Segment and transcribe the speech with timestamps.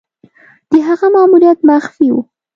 [0.71, 2.21] د هغه ماموریت مخفي وو.